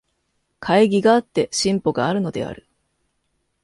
[0.61, 2.67] 懐疑があって進歩があるのである。